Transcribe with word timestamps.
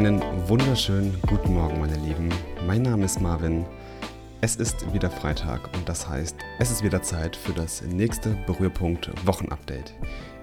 Einen 0.00 0.22
wunderschönen 0.48 1.20
guten 1.26 1.52
Morgen, 1.52 1.78
meine 1.78 1.98
Lieben. 1.98 2.30
Mein 2.66 2.80
Name 2.80 3.04
ist 3.04 3.20
Marvin. 3.20 3.66
Es 4.40 4.56
ist 4.56 4.94
wieder 4.94 5.10
Freitag 5.10 5.68
und 5.76 5.86
das 5.86 6.08
heißt, 6.08 6.36
es 6.58 6.70
ist 6.70 6.82
wieder 6.82 7.02
Zeit 7.02 7.36
für 7.36 7.52
das 7.52 7.82
nächste 7.82 8.30
Berührpunkt 8.46 9.10
Wochenupdate, 9.26 9.92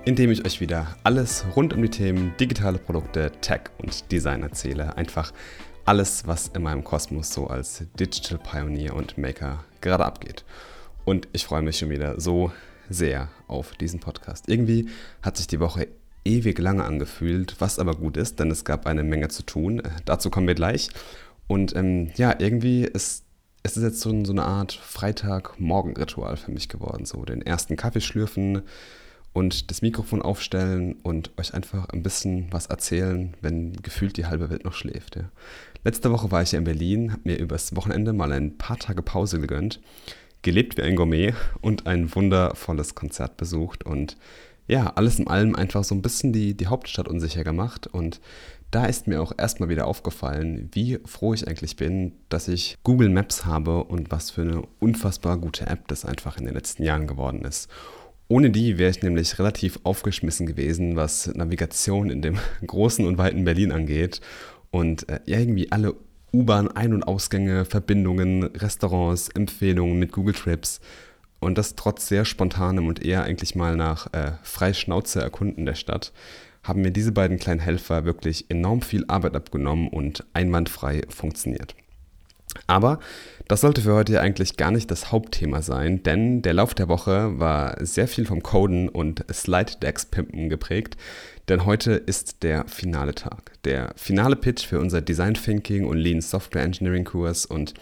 in 0.06 0.16
dem 0.16 0.30
ich 0.30 0.46
euch 0.46 0.62
wieder 0.62 0.96
alles 1.04 1.44
rund 1.56 1.74
um 1.74 1.82
die 1.82 1.90
Themen 1.90 2.36
digitale 2.40 2.78
Produkte, 2.78 3.32
Tech 3.42 3.62
und 3.80 4.12
Design 4.12 4.44
erzähle. 4.44 4.96
Einfach 4.96 5.34
alles, 5.86 6.28
was 6.28 6.50
in 6.50 6.62
meinem 6.62 6.84
Kosmos 6.84 7.34
so 7.34 7.48
als 7.48 7.84
Digital 8.00 8.38
Pioneer 8.38 8.94
und 8.94 9.18
Maker 9.18 9.64
gerade 9.82 10.06
abgeht. 10.06 10.46
Und 11.04 11.28
ich 11.34 11.48
freue 11.48 11.64
mich 11.64 11.80
schon 11.80 11.90
wieder 11.90 12.22
so 12.22 12.52
sehr 12.92 13.30
auf 13.48 13.74
diesen 13.74 14.02
Podcast. 14.02 14.50
Irgendwie 14.50 14.88
hat 15.24 15.36
sich 15.36 15.48
die 15.48 15.60
Woche 15.60 15.88
ewig 16.28 16.60
lange 16.60 16.84
angefühlt, 16.84 17.56
was 17.60 17.80
aber 17.80 17.96
gut 17.96 18.18
ist, 18.18 18.40
denn 18.40 18.52
es 18.52 18.66
gab 18.66 18.86
eine 18.86 19.04
Menge 19.04 19.30
zu 19.30 19.44
tun. 19.44 19.80
Äh, 19.80 19.90
dazu 20.06 20.30
kommen 20.30 20.48
wir 20.48 20.56
gleich. 20.56 20.90
Und 21.48 21.76
ähm, 21.76 22.12
ja, 22.18 22.36
irgendwie 22.40 22.84
ist 22.84 23.24
es 23.64 23.76
ist 23.76 23.84
jetzt 23.84 24.00
so, 24.00 24.24
so 24.24 24.32
eine 24.32 24.46
Art 24.46 24.72
Freitagmorgen-Ritual 24.72 26.38
für 26.38 26.52
mich 26.52 26.70
geworden. 26.70 27.06
So 27.06 27.26
den 27.26 27.42
ersten 27.42 27.76
Kaffee 27.76 28.00
schlürfen 28.00 28.62
und 29.34 29.70
das 29.70 29.82
Mikrofon 29.82 30.22
aufstellen 30.22 30.96
und 31.04 31.32
euch 31.38 31.54
einfach 31.54 31.90
ein 31.90 32.02
bisschen 32.02 32.48
was 32.52 32.68
erzählen, 32.68 33.36
wenn 33.42 33.74
gefühlt 33.74 34.16
die 34.16 34.26
halbe 34.26 34.50
Welt 34.50 34.64
noch 34.64 34.74
schläft. 34.74 35.18
Ja. 35.18 35.30
Letzte 35.84 36.12
Woche 36.12 36.32
war 36.32 36.42
ich 36.42 36.54
ja 36.54 36.60
in 36.60 36.66
Berlin, 36.66 37.12
habe 37.12 37.22
mir 37.26 37.38
übers 37.38 37.76
Wochenende 37.76 38.14
mal 38.14 38.32
ein 38.32 38.58
paar 38.58 38.78
Tage 38.78 39.02
Pause 39.02 39.40
gegönnt, 39.40 39.82
gelebt 40.44 40.78
wie 40.78 40.84
ein 40.84 40.96
Gourmet 40.96 41.34
und 41.60 41.88
ein 41.88 42.16
wundervolles 42.16 42.96
Konzert 42.96 43.36
besucht 43.38 43.84
und 43.86 44.18
ja, 44.68 44.88
alles 44.96 45.20
in 45.20 45.28
allem 45.28 45.56
einfach 45.56 45.84
so 45.84 45.96
ein 45.96 46.02
bisschen 46.02 46.34
die, 46.34 46.56
die 46.56 46.68
Hauptstadt 46.68 47.08
unsicher 47.08 47.44
gemacht. 47.44 47.88
Und 47.88 48.20
da 48.70 48.86
ist 48.86 49.08
mir 49.08 49.22
auch 49.22 49.32
erstmal 49.38 49.70
wieder 49.70 49.88
aufgefallen, 49.88 50.70
wie 50.74 51.00
froh 51.06 51.34
ich 51.34 51.48
eigentlich 51.48 51.78
bin, 51.78 52.14
dass 52.30 52.50
ich 52.50 52.76
Google 52.84 53.10
Maps 53.10 53.46
habe 53.46 53.86
und 53.86 54.12
was 54.12 54.30
für 54.30 54.42
eine 54.42 54.64
unfassbar 54.80 55.38
gute 55.38 55.68
App 55.68 55.88
das 55.88 56.04
einfach 56.04 56.38
in 56.38 56.46
den 56.46 56.54
letzten 56.54 56.84
Jahren 56.84 57.08
geworden 57.08 57.44
ist. 57.46 57.70
Ohne 58.28 58.50
die 58.52 58.78
wäre 58.78 58.92
ich 58.92 59.02
nämlich 59.02 59.40
relativ 59.40 59.80
aufgeschmissen 59.84 60.46
gewesen, 60.46 60.98
was 60.98 61.34
Navigation 61.34 62.10
in 62.10 62.22
dem 62.22 62.38
großen 62.68 63.06
und 63.06 63.18
weiten 63.18 63.46
Berlin 63.46 63.72
angeht. 63.72 64.20
Und 64.70 65.08
äh, 65.08 65.22
irgendwie 65.26 65.72
alle 65.72 65.96
U-Bahn-Ein- 66.34 66.94
und 66.94 67.04
Ausgänge, 67.04 67.64
Verbindungen, 67.64 68.44
Restaurants, 68.44 69.30
Empfehlungen 69.30 69.98
mit 69.98 70.12
Google 70.12 70.34
Trips 70.34 70.82
und 71.40 71.58
das 71.58 71.76
trotz 71.76 72.08
sehr 72.08 72.26
spontanem 72.26 72.88
und 72.88 73.04
eher 73.04 73.24
eigentlich 73.24 73.56
mal 73.56 73.76
nach 73.76 74.12
äh, 74.14 74.34
Freischnauze 74.44 75.22
erkunden 75.22 75.66
der 75.66 75.76
Stadt, 75.76 76.12
haben 76.64 76.82
mir 76.82 76.92
diese 76.92 77.12
beiden 77.12 77.40
kleinen 77.40 77.60
Helfer 77.60 78.06
wirklich 78.06 78.50
enorm 78.50 78.82
viel 78.82 79.06
Arbeit 79.08 79.36
abgenommen 79.36 79.88
und 79.88 80.26
einwandfrei 80.34 81.04
funktioniert. 81.10 81.76
Aber 82.66 83.00
das 83.48 83.62
sollte 83.62 83.82
für 83.82 83.94
heute 83.94 84.20
eigentlich 84.20 84.58
gar 84.58 84.72
nicht 84.72 84.90
das 84.90 85.12
Hauptthema 85.12 85.62
sein, 85.62 86.04
denn 86.04 86.42
der 86.42 86.54
Lauf 86.54 86.74
der 86.74 86.90
Woche 86.90 87.40
war 87.40 87.78
sehr 87.86 88.08
viel 88.08 88.26
vom 88.26 88.42
Coden 88.42 88.90
und 88.90 89.24
Slide 89.32 89.74
Decks 89.82 90.06
Pimpen 90.06 90.50
geprägt, 90.50 90.98
denn 91.50 91.66
heute 91.66 91.94
ist 91.94 92.44
der 92.44 92.66
finale 92.68 93.16
Tag. 93.16 93.54
Der 93.64 93.94
finale 93.96 94.36
Pitch 94.36 94.66
für 94.66 94.80
unser 94.80 95.02
Design 95.02 95.36
Thinking 95.36 95.86
und 95.86 95.98
Lean 95.98 96.22
Software 96.22 96.64
Engineering 96.64 97.06
Kurs 97.06 97.46
und 97.46 97.74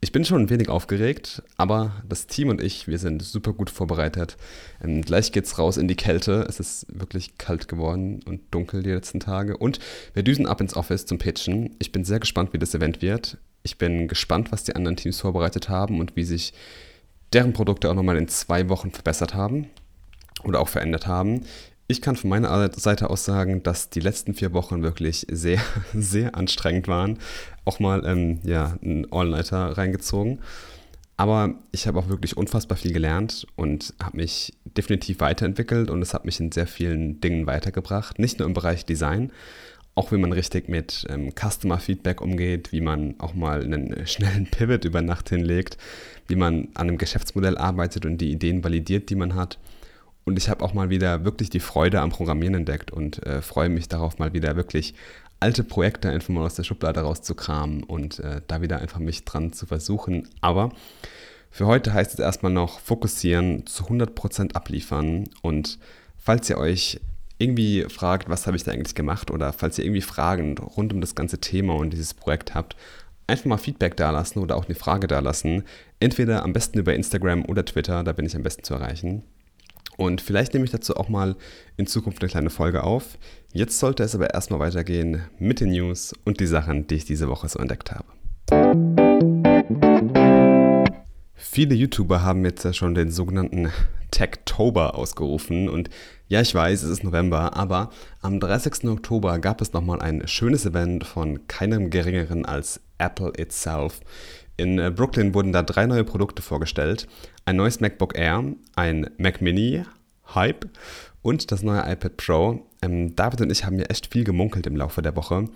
ich 0.00 0.12
bin 0.12 0.24
schon 0.24 0.42
ein 0.42 0.50
wenig 0.50 0.68
aufgeregt, 0.68 1.42
aber 1.56 2.02
das 2.06 2.26
Team 2.26 2.48
und 2.48 2.60
ich, 2.60 2.86
wir 2.86 2.98
sind 2.98 3.22
super 3.22 3.52
gut 3.52 3.70
vorbereitet. 3.70 4.36
Ähm, 4.82 5.02
gleich 5.02 5.32
geht's 5.32 5.58
raus 5.58 5.78
in 5.78 5.88
die 5.88 5.96
Kälte. 5.96 6.44
Es 6.48 6.60
ist 6.60 6.86
wirklich 6.88 7.38
kalt 7.38 7.66
geworden 7.66 8.20
und 8.26 8.42
dunkel 8.50 8.82
die 8.82 8.90
letzten 8.90 9.20
Tage. 9.20 9.56
Und 9.56 9.78
wir 10.12 10.22
düsen 10.22 10.46
ab 10.46 10.60
ins 10.60 10.76
Office 10.76 11.06
zum 11.06 11.18
Pitchen. 11.18 11.74
Ich 11.78 11.92
bin 11.92 12.04
sehr 12.04 12.20
gespannt, 12.20 12.52
wie 12.52 12.58
das 12.58 12.74
Event 12.74 13.00
wird. 13.00 13.38
Ich 13.62 13.78
bin 13.78 14.06
gespannt, 14.06 14.52
was 14.52 14.64
die 14.64 14.76
anderen 14.76 14.96
Teams 14.96 15.20
vorbereitet 15.20 15.68
haben 15.68 15.98
und 15.98 16.14
wie 16.14 16.24
sich 16.24 16.52
deren 17.32 17.52
Produkte 17.52 17.90
auch 17.90 17.94
nochmal 17.94 18.18
in 18.18 18.28
zwei 18.28 18.68
Wochen 18.68 18.90
verbessert 18.90 19.34
haben 19.34 19.68
oder 20.44 20.60
auch 20.60 20.68
verändert 20.68 21.06
haben. 21.06 21.42
Ich 21.88 22.00
kann 22.00 22.16
von 22.16 22.30
meiner 22.30 22.72
Seite 22.72 23.10
aus 23.10 23.24
sagen, 23.24 23.62
dass 23.62 23.90
die 23.90 24.00
letzten 24.00 24.34
vier 24.34 24.52
Wochen 24.52 24.82
wirklich 24.82 25.26
sehr, 25.30 25.60
sehr 25.94 26.34
anstrengend 26.34 26.88
waren. 26.88 27.18
Auch 27.64 27.78
mal 27.78 28.04
ähm, 28.04 28.40
ja, 28.42 28.76
einen 28.82 29.10
All-Nighter 29.12 29.78
reingezogen. 29.78 30.40
Aber 31.16 31.54
ich 31.72 31.86
habe 31.86 31.98
auch 31.98 32.08
wirklich 32.08 32.36
unfassbar 32.36 32.76
viel 32.76 32.92
gelernt 32.92 33.46
und 33.56 33.94
habe 34.02 34.18
mich 34.18 34.52
definitiv 34.64 35.20
weiterentwickelt 35.20 35.88
und 35.88 36.02
es 36.02 36.12
hat 36.12 36.26
mich 36.26 36.40
in 36.40 36.52
sehr 36.52 36.66
vielen 36.66 37.20
Dingen 37.20 37.46
weitergebracht. 37.46 38.18
Nicht 38.18 38.38
nur 38.38 38.46
im 38.46 38.52
Bereich 38.52 38.84
Design, 38.84 39.32
auch 39.94 40.12
wie 40.12 40.18
man 40.18 40.32
richtig 40.32 40.68
mit 40.68 41.06
ähm, 41.08 41.32
Customer 41.32 41.78
Feedback 41.78 42.20
umgeht, 42.20 42.70
wie 42.70 42.82
man 42.82 43.14
auch 43.18 43.32
mal 43.32 43.62
einen 43.62 44.06
schnellen 44.06 44.46
Pivot 44.46 44.84
über 44.84 45.00
Nacht 45.00 45.30
hinlegt, 45.30 45.78
wie 46.28 46.36
man 46.36 46.68
an 46.74 46.88
einem 46.88 46.98
Geschäftsmodell 46.98 47.56
arbeitet 47.56 48.04
und 48.04 48.18
die 48.18 48.30
Ideen 48.30 48.62
validiert, 48.62 49.08
die 49.08 49.14
man 49.14 49.34
hat. 49.34 49.58
Und 50.26 50.36
ich 50.38 50.48
habe 50.48 50.64
auch 50.64 50.74
mal 50.74 50.90
wieder 50.90 51.24
wirklich 51.24 51.50
die 51.50 51.60
Freude 51.60 52.00
am 52.00 52.10
Programmieren 52.10 52.56
entdeckt 52.56 52.90
und 52.90 53.24
äh, 53.24 53.40
freue 53.42 53.68
mich 53.68 53.86
darauf, 53.88 54.18
mal 54.18 54.32
wieder 54.32 54.56
wirklich 54.56 54.94
alte 55.38 55.62
Projekte 55.62 56.10
einfach 56.10 56.30
mal 56.30 56.44
aus 56.44 56.56
der 56.56 56.64
Schublade 56.64 57.00
rauszukramen 57.00 57.84
und 57.84 58.18
äh, 58.18 58.40
da 58.48 58.60
wieder 58.60 58.80
einfach 58.80 58.98
mich 58.98 59.24
dran 59.24 59.52
zu 59.52 59.66
versuchen. 59.66 60.28
Aber 60.40 60.72
für 61.52 61.66
heute 61.66 61.94
heißt 61.94 62.12
es 62.14 62.18
erstmal 62.18 62.50
noch 62.50 62.80
fokussieren, 62.80 63.66
zu 63.66 63.84
100% 63.84 64.54
abliefern 64.54 65.28
und 65.42 65.78
falls 66.18 66.50
ihr 66.50 66.58
euch 66.58 67.00
irgendwie 67.38 67.82
fragt, 67.82 68.28
was 68.28 68.48
habe 68.48 68.56
ich 68.56 68.64
da 68.64 68.72
eigentlich 68.72 68.96
gemacht 68.96 69.30
oder 69.30 69.52
falls 69.52 69.78
ihr 69.78 69.84
irgendwie 69.84 70.02
Fragen 70.02 70.58
rund 70.58 70.92
um 70.92 71.00
das 71.00 71.14
ganze 71.14 71.38
Thema 71.38 71.74
und 71.76 71.90
dieses 71.90 72.14
Projekt 72.14 72.52
habt, 72.52 72.74
einfach 73.28 73.44
mal 73.44 73.58
Feedback 73.58 73.96
dalassen 73.96 74.42
oder 74.42 74.56
auch 74.56 74.66
eine 74.66 74.74
Frage 74.74 75.06
dalassen. 75.06 75.62
Entweder 76.00 76.42
am 76.42 76.52
besten 76.52 76.80
über 76.80 76.94
Instagram 76.94 77.44
oder 77.44 77.64
Twitter, 77.64 78.02
da 78.02 78.12
bin 78.12 78.26
ich 78.26 78.34
am 78.34 78.42
besten 78.42 78.64
zu 78.64 78.74
erreichen. 78.74 79.22
Und 79.96 80.20
vielleicht 80.20 80.52
nehme 80.52 80.64
ich 80.64 80.70
dazu 80.70 80.96
auch 80.96 81.08
mal 81.08 81.36
in 81.76 81.86
Zukunft 81.86 82.22
eine 82.22 82.30
kleine 82.30 82.50
Folge 82.50 82.84
auf. 82.84 83.18
Jetzt 83.52 83.78
sollte 83.78 84.02
es 84.02 84.14
aber 84.14 84.34
erstmal 84.34 84.60
weitergehen 84.60 85.22
mit 85.38 85.60
den 85.60 85.70
News 85.70 86.14
und 86.24 86.40
die 86.40 86.46
Sachen, 86.46 86.86
die 86.86 86.96
ich 86.96 87.04
diese 87.04 87.28
Woche 87.28 87.48
so 87.48 87.58
entdeckt 87.58 87.92
habe. 87.92 88.06
Viele 91.34 91.74
YouTuber 91.74 92.22
haben 92.22 92.44
jetzt 92.44 92.64
ja 92.64 92.72
schon 92.72 92.94
den 92.94 93.10
sogenannten 93.10 93.70
Techtober 94.10 94.94
ausgerufen 94.94 95.68
und 95.68 95.90
ja, 96.28 96.40
ich 96.40 96.54
weiß, 96.54 96.82
es 96.82 96.90
ist 96.90 97.04
November, 97.04 97.56
aber 97.56 97.90
am 98.20 98.40
30. 98.40 98.84
Oktober 98.84 99.38
gab 99.38 99.60
es 99.60 99.72
nochmal 99.72 100.00
ein 100.00 100.26
schönes 100.26 100.66
Event 100.66 101.04
von 101.04 101.46
keinem 101.46 101.90
geringeren 101.90 102.44
als 102.44 102.80
Apple 102.98 103.32
itself. 103.38 104.00
In 104.56 104.78
äh, 104.78 104.90
Brooklyn 104.90 105.34
wurden 105.34 105.52
da 105.52 105.62
drei 105.62 105.86
neue 105.86 106.04
Produkte 106.04 106.42
vorgestellt. 106.42 107.06
Ein 107.44 107.56
neues 107.56 107.80
MacBook 107.80 108.16
Air, 108.16 108.44
ein 108.74 109.10
Mac 109.18 109.40
Mini, 109.40 109.84
Hype 110.34 110.68
und 111.22 111.50
das 111.52 111.62
neue 111.62 111.80
iPad 111.80 112.16
Pro. 112.16 112.66
Ähm, 112.82 113.14
David 113.16 113.42
und 113.42 113.50
ich 113.50 113.64
haben 113.64 113.78
ja 113.78 113.86
echt 113.86 114.12
viel 114.12 114.24
gemunkelt 114.24 114.66
im 114.66 114.76
Laufe 114.76 115.02
der 115.02 115.16
Woche. 115.16 115.48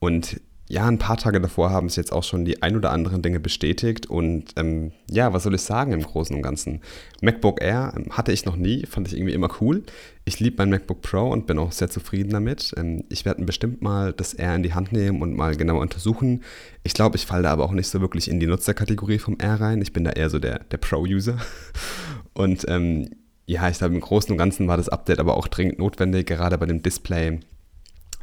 Und 0.00 0.40
ja, 0.70 0.86
ein 0.86 0.98
paar 0.98 1.16
Tage 1.16 1.40
davor 1.40 1.70
haben 1.70 1.86
es 1.86 1.96
jetzt 1.96 2.12
auch 2.12 2.22
schon 2.22 2.44
die 2.44 2.62
ein 2.62 2.76
oder 2.76 2.90
anderen 2.90 3.22
Dinge 3.22 3.40
bestätigt. 3.40 4.06
Und 4.06 4.52
ähm, 4.56 4.92
ja, 5.10 5.32
was 5.32 5.44
soll 5.44 5.54
ich 5.54 5.62
sagen 5.62 5.92
im 5.92 6.02
Großen 6.02 6.36
und 6.36 6.42
Ganzen? 6.42 6.82
MacBook 7.22 7.62
Air 7.62 7.94
ähm, 7.96 8.06
hatte 8.10 8.32
ich 8.32 8.44
noch 8.44 8.56
nie, 8.56 8.84
fand 8.84 9.08
ich 9.08 9.16
irgendwie 9.16 9.32
immer 9.32 9.48
cool. 9.62 9.82
Ich 10.26 10.40
liebe 10.40 10.56
mein 10.58 10.68
MacBook 10.68 11.00
Pro 11.00 11.30
und 11.30 11.46
bin 11.46 11.58
auch 11.58 11.72
sehr 11.72 11.88
zufrieden 11.88 12.30
damit. 12.30 12.74
Ähm, 12.76 13.04
ich 13.08 13.24
werde 13.24 13.44
bestimmt 13.44 13.80
mal 13.80 14.12
das 14.12 14.34
Air 14.34 14.56
in 14.56 14.62
die 14.62 14.74
Hand 14.74 14.92
nehmen 14.92 15.22
und 15.22 15.34
mal 15.34 15.56
genauer 15.56 15.80
untersuchen. 15.80 16.42
Ich 16.82 16.92
glaube, 16.92 17.16
ich 17.16 17.24
falle 17.24 17.44
da 17.44 17.50
aber 17.50 17.64
auch 17.64 17.72
nicht 17.72 17.88
so 17.88 18.02
wirklich 18.02 18.30
in 18.30 18.38
die 18.38 18.46
Nutzerkategorie 18.46 19.18
vom 19.18 19.38
Air 19.40 19.62
rein. 19.62 19.80
Ich 19.80 19.94
bin 19.94 20.04
da 20.04 20.10
eher 20.10 20.28
so 20.28 20.38
der, 20.38 20.58
der 20.58 20.76
Pro-User. 20.76 21.38
Und 22.34 22.66
ähm, 22.68 23.08
ja, 23.46 23.70
ich 23.70 23.78
glaube, 23.78 23.94
im 23.94 24.00
Großen 24.02 24.30
und 24.30 24.36
Ganzen 24.36 24.68
war 24.68 24.76
das 24.76 24.90
Update 24.90 25.18
aber 25.18 25.34
auch 25.34 25.48
dringend 25.48 25.78
notwendig, 25.78 26.26
gerade 26.26 26.58
bei 26.58 26.66
dem 26.66 26.82
Display. 26.82 27.40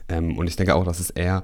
Ähm, 0.08 0.38
und 0.38 0.48
ich 0.48 0.56
denke 0.56 0.76
auch, 0.76 0.86
dass 0.86 1.00
es 1.00 1.10
eher 1.10 1.44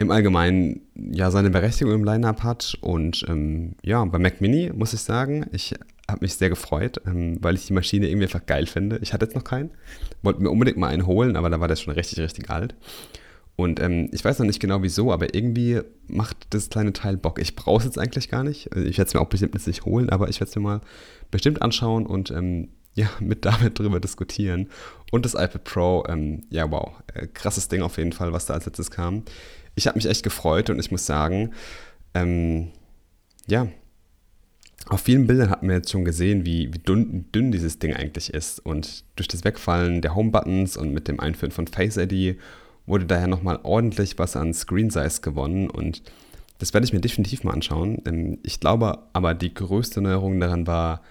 im 0.00 0.10
Allgemeinen 0.10 0.80
ja 0.94 1.30
seine 1.30 1.50
Berechtigung 1.50 1.92
im 1.92 2.04
Line-Up 2.04 2.42
hat. 2.42 2.76
Und 2.80 3.24
ähm, 3.28 3.74
ja, 3.82 4.02
bei 4.06 4.18
Mac 4.18 4.40
Mini 4.40 4.72
muss 4.74 4.94
ich 4.94 5.00
sagen, 5.00 5.46
ich 5.52 5.74
habe 6.08 6.22
mich 6.22 6.34
sehr 6.34 6.48
gefreut, 6.48 7.02
ähm, 7.06 7.36
weil 7.42 7.54
ich 7.54 7.66
die 7.66 7.74
Maschine 7.74 8.08
irgendwie 8.08 8.24
einfach 8.24 8.46
geil 8.46 8.66
finde. 8.66 8.98
Ich 9.02 9.12
hatte 9.12 9.26
jetzt 9.26 9.34
noch 9.34 9.44
keinen, 9.44 9.70
wollte 10.22 10.40
mir 10.40 10.50
unbedingt 10.50 10.78
mal 10.78 10.88
einen 10.88 11.06
holen, 11.06 11.36
aber 11.36 11.50
da 11.50 11.60
war 11.60 11.68
der 11.68 11.76
schon 11.76 11.92
richtig, 11.92 12.18
richtig 12.18 12.48
alt. 12.48 12.74
Und 13.56 13.78
ähm, 13.78 14.08
ich 14.10 14.24
weiß 14.24 14.38
noch 14.38 14.46
nicht 14.46 14.58
genau 14.58 14.82
wieso, 14.82 15.12
aber 15.12 15.34
irgendwie 15.34 15.82
macht 16.08 16.46
das 16.48 16.70
kleine 16.70 16.94
Teil 16.94 17.18
Bock. 17.18 17.38
Ich 17.38 17.54
brauche 17.54 17.80
es 17.80 17.84
jetzt 17.84 17.98
eigentlich 17.98 18.30
gar 18.30 18.42
nicht. 18.42 18.74
Ich 18.74 18.96
werde 18.96 19.08
es 19.08 19.14
mir 19.14 19.20
auch 19.20 19.28
bestimmt 19.28 19.66
nicht 19.66 19.84
holen, 19.84 20.08
aber 20.08 20.30
ich 20.30 20.40
werde 20.40 20.48
es 20.48 20.56
mir 20.56 20.62
mal 20.62 20.80
bestimmt 21.30 21.60
anschauen 21.60 22.06
und 22.06 22.30
ähm, 22.30 22.68
ja, 22.94 23.10
mit 23.20 23.44
David 23.44 23.78
drüber 23.78 24.00
diskutieren. 24.00 24.70
Und 25.12 25.26
das 25.26 25.34
iPad 25.34 25.64
Pro, 25.64 26.04
ähm, 26.08 26.44
ja, 26.48 26.70
wow, 26.70 26.94
äh, 27.12 27.26
krasses 27.26 27.68
Ding 27.68 27.82
auf 27.82 27.98
jeden 27.98 28.12
Fall, 28.12 28.32
was 28.32 28.46
da 28.46 28.54
als 28.54 28.64
letztes 28.64 28.90
kam 28.90 29.24
ich 29.80 29.86
habe 29.86 29.96
mich 29.96 30.06
echt 30.06 30.22
gefreut 30.22 30.68
und 30.68 30.78
ich 30.78 30.90
muss 30.90 31.06
sagen, 31.06 31.52
ähm, 32.14 32.68
ja, 33.46 33.66
auf 34.86 35.00
vielen 35.00 35.26
Bildern 35.26 35.50
hat 35.50 35.62
man 35.62 35.76
jetzt 35.76 35.90
schon 35.90 36.04
gesehen, 36.04 36.44
wie, 36.44 36.72
wie 36.72 36.78
dünn, 36.78 37.30
dünn, 37.32 37.50
dieses 37.50 37.78
Ding 37.78 37.94
eigentlich 37.94 38.32
ist. 38.32 38.60
Und 38.60 39.04
durch 39.16 39.28
das 39.28 39.44
Wegfallen 39.44 40.02
der 40.02 40.14
Home-Buttons 40.14 40.76
und 40.76 40.92
mit 40.92 41.08
dem 41.08 41.18
Einführen 41.18 41.50
von 41.50 41.66
Face 41.66 41.96
ID 41.96 42.38
wurde 42.86 43.06
daher 43.06 43.26
nochmal 43.26 43.60
ordentlich 43.62 44.18
was 44.18 44.36
an 44.36 44.52
Screen 44.52 44.90
Size 44.90 45.20
gewonnen 45.22 45.70
und 45.70 46.02
das 46.58 46.74
werde 46.74 46.84
ich 46.84 46.92
mir 46.92 47.00
definitiv 47.00 47.42
mal 47.42 47.52
anschauen. 47.52 48.02
Ähm, 48.04 48.38
ich 48.42 48.60
glaube 48.60 48.98
aber, 49.14 49.32
die 49.34 49.54
größte 49.54 50.02
Neuerung 50.02 50.38
daran 50.40 50.66
war 50.66 51.02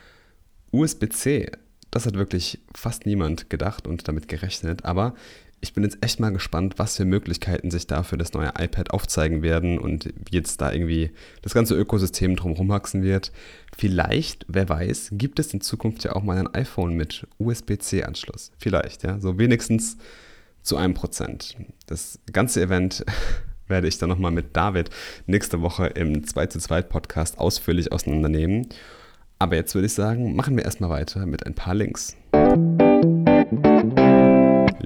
USB-C. 0.71 1.51
Das 1.89 2.05
hat 2.05 2.13
wirklich 2.13 2.59
fast 2.75 3.07
niemand 3.07 3.49
gedacht 3.49 3.87
und 3.87 4.07
damit 4.07 4.27
gerechnet, 4.27 4.85
aber 4.85 5.15
ich 5.61 5.73
bin 5.73 5.83
jetzt 5.83 5.97
echt 6.01 6.19
mal 6.19 6.31
gespannt, 6.31 6.75
was 6.77 6.97
für 6.97 7.05
Möglichkeiten 7.05 7.71
sich 7.71 7.87
da 7.87 8.03
für 8.03 8.17
das 8.17 8.33
neue 8.33 8.53
iPad 8.57 8.91
aufzeigen 8.91 9.41
werden 9.41 9.77
und 9.77 10.05
wie 10.05 10.35
jetzt 10.35 10.61
da 10.61 10.71
irgendwie 10.71 11.11
das 11.41 11.53
ganze 11.53 11.75
Ökosystem 11.75 12.35
drumherum 12.35 12.69
wachsen 12.69 13.03
wird. 13.03 13.31
Vielleicht, 13.77 14.45
wer 14.47 14.69
weiß, 14.69 15.09
gibt 15.13 15.39
es 15.39 15.53
in 15.53 15.61
Zukunft 15.61 16.03
ja 16.03 16.15
auch 16.15 16.23
mal 16.23 16.37
ein 16.37 16.53
iPhone 16.53 16.95
mit 16.95 17.27
USB-C-Anschluss. 17.37 18.51
Vielleicht, 18.57 19.03
ja, 19.03 19.19
so 19.19 19.37
wenigstens 19.37 19.97
zu 20.61 20.77
einem 20.77 20.93
Prozent. 20.93 21.55
Das 21.87 22.19
ganze 22.31 22.61
Event 22.61 23.05
werde 23.67 23.87
ich 23.87 23.97
dann 23.97 24.09
nochmal 24.09 24.31
mit 24.31 24.55
David 24.55 24.89
nächste 25.27 25.61
Woche 25.61 25.87
im 25.87 26.25
2 26.25 26.47
zu 26.47 26.59
2 26.59 26.81
Podcast 26.83 27.37
ausführlich 27.37 27.91
auseinandernehmen. 27.91 28.67
Aber 29.39 29.55
jetzt 29.55 29.73
würde 29.75 29.85
ich 29.85 29.93
sagen, 29.93 30.35
machen 30.35 30.57
wir 30.57 30.65
erstmal 30.65 30.89
weiter 30.89 31.25
mit 31.25 31.45
ein 31.45 31.53
paar 31.53 31.75
Links. 31.75 32.15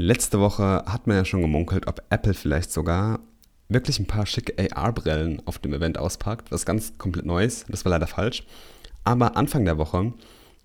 Letzte 0.05 0.41
Woche 0.41 0.83
hat 0.85 1.07
man 1.07 1.15
ja 1.15 1.23
schon 1.23 1.41
gemunkelt, 1.41 1.87
ob 1.87 2.03
Apple 2.09 2.33
vielleicht 2.33 2.73
sogar 2.73 3.21
wirklich 3.69 3.99
ein 3.99 4.05
paar 4.05 4.25
schicke 4.25 4.53
AR-Brillen 4.75 5.41
auf 5.45 5.59
dem 5.59 5.73
Event 5.73 5.97
auspackt, 5.97 6.51
was 6.51 6.65
ganz 6.65 6.97
komplett 6.97 7.25
Neues. 7.25 7.63
Das 7.69 7.85
war 7.85 7.91
leider 7.91 8.07
falsch. 8.07 8.43
Aber 9.05 9.37
Anfang 9.37 9.63
der 9.63 9.77
Woche 9.77 10.11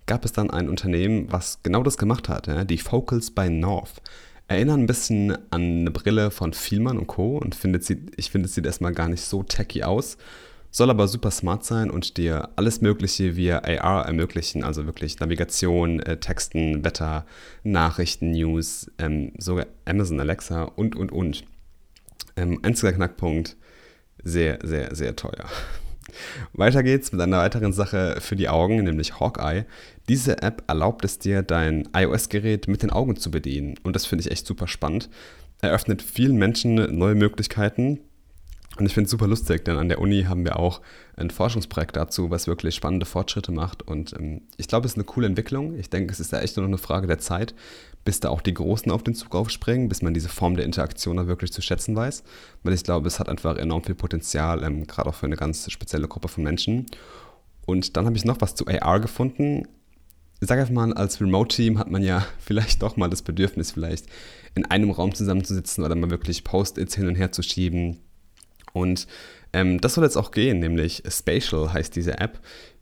gab 0.07 0.25
es 0.25 0.33
dann 0.33 0.51
ein 0.51 0.69
Unternehmen, 0.69 1.31
was 1.31 1.61
genau 1.63 1.85
das 1.85 1.99
gemacht 1.99 2.29
hat, 2.29 2.49
ja, 2.49 2.65
die 2.65 2.79
Focals 2.79 3.31
by 3.31 3.49
North 3.49 4.03
erinnern 4.49 4.81
ein 4.81 4.87
bisschen 4.87 5.31
an 5.53 5.63
eine 5.63 5.93
Brille 5.93 6.33
von 6.33 6.53
Vielmann 6.53 6.99
und 6.99 7.07
Co. 7.07 7.39
Und 7.39 7.55
findet 7.55 7.85
sie, 7.85 8.07
ich 8.17 8.33
finde, 8.33 8.47
es 8.47 8.57
sieht 8.57 8.67
erstmal 8.67 8.93
gar 8.93 9.09
nicht 9.09 9.23
so 9.23 9.45
tacky 9.45 9.85
aus, 9.85 10.19
soll 10.71 10.91
aber 10.91 11.09
super 11.09 11.31
smart 11.31 11.65
sein 11.65 11.91
und 11.91 12.17
dir 12.17 12.51
alles 12.57 12.81
Mögliche 12.81 13.37
via 13.37 13.63
AR 13.65 14.07
ermöglichen, 14.07 14.65
also 14.65 14.87
wirklich 14.87 15.19
Navigation, 15.21 16.01
äh, 16.01 16.19
Texten, 16.19 16.85
Wetter, 16.85 17.27
Nachrichten, 17.63 18.33
News, 18.33 18.91
ähm, 18.99 19.33
sogar 19.39 19.67
Amazon 19.85 20.21
Alexa 20.21 20.65
und, 20.65 20.97
und, 20.97 21.13
und. 21.13 21.45
Ähm, 22.37 22.61
einziger 22.63 22.93
Knackpunkt, 22.93 23.57
sehr, 24.23 24.59
sehr, 24.63 24.95
sehr 24.95 25.17
teuer. 25.17 25.47
Weiter 26.53 26.83
geht's 26.83 27.13
mit 27.13 27.21
einer 27.21 27.39
weiteren 27.39 27.73
Sache 27.73 28.17
für 28.21 28.37
die 28.37 28.49
Augen, 28.49 28.83
nämlich 28.83 29.21
Hawkeye. 29.21 29.65
Diese 30.09 30.43
App 30.43 30.65
erlaubt 30.67 31.05
es 31.05 31.19
dir, 31.19 31.43
dein 31.43 31.89
iOS-Gerät 31.95 32.69
mit 32.69 32.83
den 32.83 32.91
Augen 32.91 33.17
zu 33.17 33.31
bedienen. 33.31 33.75
Und 33.83 33.95
das 33.95 34.07
finde 34.07 34.23
ich 34.23 34.31
echt 34.31 34.47
super 34.47 34.69
spannend. 34.69 35.11
Eröffnet 35.61 36.03
vielen 36.03 36.37
Menschen 36.37 36.97
neue 36.97 37.15
Möglichkeiten. 37.15 38.01
Und 38.79 38.87
ich 38.87 38.95
finde 38.95 39.07
es 39.07 39.11
super 39.11 39.27
lustig, 39.27 39.65
denn 39.65 39.77
an 39.77 39.89
der 39.89 40.01
Uni 40.01 40.23
haben 40.25 40.45
wir 40.45 40.59
auch 40.59 40.81
ein 41.17 41.31
Forschungsprojekt 41.31 41.97
dazu, 41.97 42.31
was 42.31 42.47
wirklich 42.47 42.77
spannende 42.77 43.07
Fortschritte 43.07 43.51
macht. 43.51 43.83
Und 43.83 44.13
ähm, 44.13 44.43
ich 44.57 44.69
glaube, 44.69 44.87
es 44.87 44.93
ist 44.93 44.99
eine 44.99 45.05
coole 45.05 45.27
Entwicklung. 45.27 45.77
Ich 45.77 45.91
denke, 45.91 46.13
es 46.13 46.21
ist 46.21 46.31
ja 46.31 46.39
echt 46.39 46.57
nur 46.57 46.63
noch 46.65 46.71
eine 46.71 46.79
Frage 46.79 47.09
der 47.09 47.19
Zeit, 47.19 47.55
bis 48.05 48.21
da 48.21 48.29
auch 48.29 48.41
die 48.41 48.55
Großen 48.55 48.91
auf 48.93 49.03
den 49.03 49.15
Zug 49.15 49.35
aufspringen, 49.35 49.89
bis 49.89 50.01
man 50.01 50.15
diese 50.15 50.29
Form 50.29 50.55
der 50.55 50.65
Interaktion 50.65 51.17
da 51.17 51.27
wirklich 51.27 51.53
zu 51.53 51.61
schätzen 51.61 51.97
weiß. 51.97 52.23
Weil 52.63 52.73
ich 52.73 52.85
glaube, 52.85 53.09
es 53.09 53.19
hat 53.19 53.29
einfach 53.29 53.57
enorm 53.57 53.83
viel 53.83 53.97
Potenzial, 53.97 54.63
ähm, 54.63 54.87
gerade 54.87 55.09
auch 55.09 55.15
für 55.15 55.27
eine 55.27 55.37
ganz 55.37 55.69
spezielle 55.73 56.07
Gruppe 56.07 56.29
von 56.29 56.45
Menschen. 56.45 56.87
Und 57.67 57.97
dann 57.97 58.07
habe 58.07 58.17
ich 58.17 58.25
noch 58.25 58.41
was 58.41 58.55
zu 58.55 58.67
AR 58.69 59.01
gefunden. 59.01 59.67
Ich 60.41 60.47
sage 60.47 60.61
einfach 60.61 60.73
mal, 60.73 60.93
als 60.95 61.21
Remote-Team 61.21 61.81
hat 61.81 61.91
man 61.91 62.05
ja 62.05 62.25
vielleicht 62.39 62.83
doch 62.83 62.97
mal 62.97 63.11
das 63.11 63.23
Bedürfnis, 63.23 63.73
vielleicht 63.73 64.07
in 64.55 64.65
einem 64.67 64.93
Raum 64.93 65.17
zusammenzusitzen 65.17 65.83
oder 65.83 65.97
mal 65.97 66.11
wirklich 66.11 66.45
Post-its 66.45 66.95
hin 66.95 67.09
und 67.09 67.17
her 67.17 67.33
zu 67.33 67.43
schieben. 67.43 67.99
Und 68.73 69.07
ähm, 69.53 69.81
das 69.81 69.95
soll 69.95 70.05
jetzt 70.05 70.17
auch 70.17 70.31
gehen, 70.31 70.59
nämlich 70.59 71.03
Spatial 71.09 71.73
heißt 71.73 71.95
diese 71.97 72.19
App, 72.19 72.41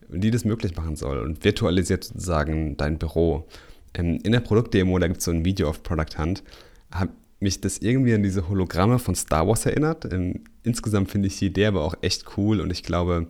die 0.08 0.30
das 0.30 0.44
möglich 0.44 0.76
machen 0.76 0.96
soll 0.96 1.18
und 1.18 1.44
virtualisiert 1.44 2.04
sozusagen 2.04 2.76
dein 2.76 2.98
Büro. 2.98 3.46
Ähm, 3.94 4.18
in 4.22 4.32
der 4.32 4.40
Produktdemo, 4.40 4.98
da 4.98 5.08
gibt 5.08 5.18
es 5.18 5.24
so 5.24 5.30
ein 5.30 5.44
Video 5.44 5.68
auf 5.68 5.82
Product 5.82 6.18
Hunt, 6.18 6.42
hat 6.90 7.10
mich 7.40 7.60
das 7.60 7.78
irgendwie 7.78 8.14
an 8.14 8.22
diese 8.22 8.48
Hologramme 8.48 8.98
von 8.98 9.14
Star 9.14 9.46
Wars 9.46 9.66
erinnert. 9.66 10.10
Ähm, 10.12 10.44
insgesamt 10.62 11.10
finde 11.10 11.28
ich 11.28 11.38
die 11.38 11.46
Idee 11.46 11.66
aber 11.66 11.82
auch 11.82 11.94
echt 12.00 12.36
cool 12.36 12.60
und 12.60 12.70
ich 12.70 12.82
glaube, 12.82 13.28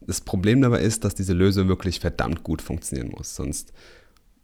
das 0.00 0.20
Problem 0.20 0.60
dabei 0.60 0.80
ist, 0.80 1.04
dass 1.04 1.14
diese 1.14 1.32
Lösung 1.32 1.68
wirklich 1.68 2.00
verdammt 2.00 2.42
gut 2.42 2.60
funktionieren 2.60 3.12
muss, 3.16 3.36
sonst 3.36 3.72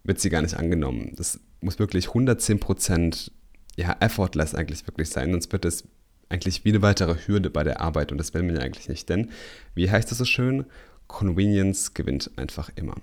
wird 0.05 0.21
sie 0.21 0.31
gar 0.31 0.43
nicht 0.43 0.57
angenommen. 0.57 1.13
Das 1.17 1.41
muss 1.61 1.79
wirklich 1.79 2.07
110% 2.09 3.31
ja, 3.77 3.97
effortless 4.01 4.55
eigentlich 4.55 4.87
wirklich 4.87 5.09
sein, 5.09 5.33
sonst 5.33 5.53
wird 5.53 5.65
es 5.65 5.85
eigentlich 6.29 6.65
wie 6.65 6.71
eine 6.71 6.83
weitere 6.83 7.17
Hürde 7.27 7.51
bei 7.51 7.65
der 7.65 7.81
Arbeit 7.81 8.13
und 8.13 8.19
das 8.19 8.35
will 8.35 8.43
man 8.43 8.57
ja 8.57 8.63
eigentlich 8.63 8.89
nicht, 8.89 9.09
denn 9.09 9.31
wie 9.75 9.91
heißt 9.91 10.13
es 10.13 10.19
so 10.19 10.25
schön? 10.25 10.67
Convenience 11.07 11.95
gewinnt 11.95 12.31
einfach 12.37 12.71
immer. 12.77 12.95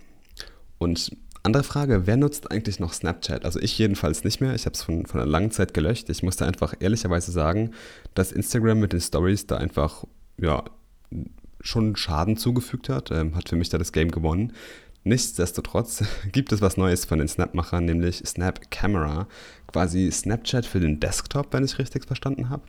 Und 0.77 1.12
andere 1.45 1.63
Frage, 1.63 2.07
wer 2.07 2.18
nutzt 2.18 2.51
eigentlich 2.51 2.80
noch 2.80 2.94
Snapchat? 2.94 3.45
Also 3.45 3.60
ich 3.60 3.77
jedenfalls 3.77 4.24
nicht 4.24 4.42
mehr. 4.42 4.56
Ich 4.56 4.66
habe 4.66 4.74
es 4.74 4.81
von, 4.81 5.06
von 5.06 5.22
einer 5.22 5.30
langen 5.30 5.51
Zeit 5.51 5.74
gelöscht. 5.74 6.10
Ich 6.10 6.24
musste 6.24 6.45
einfach 6.45 6.74
ehrlicherweise 6.80 7.31
sagen, 7.31 7.72
dass 8.16 8.31
Instagram 8.31 8.80
mit 8.80 8.94
den 8.94 9.01
Stories 9.01 9.45
da 9.45 9.57
einfach 9.57 10.06
ja, 10.39 10.63
schon 11.62 11.95
Schaden 11.95 12.38
zugefügt 12.38 12.89
hat. 12.89 13.12
Ähm, 13.12 13.36
hat 13.36 13.50
für 13.50 13.56
mich 13.56 13.69
da 13.69 13.77
das 13.77 13.92
Game 13.92 14.10
gewonnen. 14.10 14.54
Nichtsdestotrotz 15.04 16.04
gibt 16.31 16.51
es 16.51 16.62
was 16.62 16.77
Neues 16.77 17.06
von 17.06 17.19
den 17.19 17.27
Snap-Machern, 17.27 17.86
nämlich 17.86 18.24
Snap 18.25 18.72
Camera. 18.72 19.27
Quasi 19.68 20.12
Snapchat 20.12 20.66
für 20.66 20.80
den 20.80 21.00
Desktop, 21.00 21.54
wenn 21.54 21.63
ich 21.63 21.77
richtig 21.77 22.06
verstanden 22.06 22.50
habe. 22.50 22.63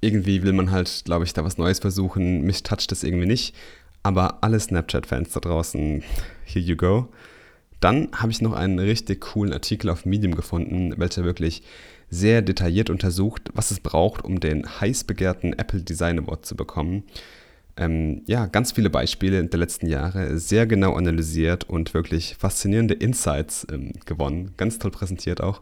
Irgendwie 0.00 0.42
will 0.42 0.52
man 0.52 0.70
halt, 0.70 1.02
glaube 1.04 1.24
ich, 1.24 1.32
da 1.32 1.44
was 1.44 1.58
Neues 1.58 1.78
versuchen. 1.78 2.42
Mich 2.42 2.62
toucht 2.62 2.90
das 2.90 3.04
irgendwie 3.04 3.26
nicht. 3.26 3.54
Aber 4.02 4.44
alle 4.44 4.60
Snapchat-Fans 4.60 5.32
da 5.32 5.40
draußen, 5.40 6.02
here 6.44 6.64
you 6.64 6.76
go. 6.76 7.08
Dann 7.80 8.08
habe 8.12 8.30
ich 8.30 8.40
noch 8.40 8.52
einen 8.52 8.78
richtig 8.78 9.20
coolen 9.20 9.52
Artikel 9.52 9.90
auf 9.90 10.04
Medium 10.04 10.34
gefunden, 10.34 10.94
welcher 10.96 11.24
wirklich 11.24 11.62
sehr 12.10 12.42
detailliert 12.42 12.90
untersucht, 12.90 13.50
was 13.54 13.70
es 13.70 13.80
braucht, 13.80 14.24
um 14.24 14.40
den 14.40 14.64
heiß 14.80 15.04
begehrten 15.04 15.52
Apple 15.52 15.80
Design 15.80 16.18
Award 16.18 16.46
zu 16.46 16.54
bekommen. 16.54 17.04
Ähm, 17.76 18.22
ja, 18.26 18.46
ganz 18.46 18.72
viele 18.72 18.88
Beispiele 18.88 19.44
der 19.44 19.58
letzten 19.58 19.88
Jahre, 19.88 20.38
sehr 20.38 20.66
genau 20.66 20.94
analysiert 20.94 21.64
und 21.64 21.92
wirklich 21.92 22.36
faszinierende 22.38 22.94
Insights 22.94 23.66
ähm, 23.70 23.92
gewonnen. 24.06 24.52
Ganz 24.56 24.78
toll 24.78 24.92
präsentiert 24.92 25.40
auch. 25.40 25.60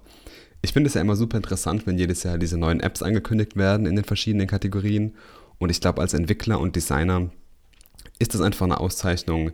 Ich 0.64 0.72
finde 0.72 0.86
es 0.88 0.94
ja 0.94 1.00
immer 1.00 1.16
super 1.16 1.36
interessant, 1.36 1.86
wenn 1.86 1.98
jedes 1.98 2.22
Jahr 2.22 2.38
diese 2.38 2.56
neuen 2.56 2.80
Apps 2.80 3.02
angekündigt 3.02 3.56
werden 3.56 3.84
in 3.84 3.96
den 3.96 4.04
verschiedenen 4.04 4.46
Kategorien. 4.46 5.16
Und 5.58 5.70
ich 5.70 5.80
glaube, 5.80 6.00
als 6.00 6.14
Entwickler 6.14 6.60
und 6.60 6.76
Designer 6.76 7.30
ist 8.20 8.34
das 8.34 8.40
einfach 8.40 8.66
eine 8.66 8.78
Auszeichnung. 8.78 9.50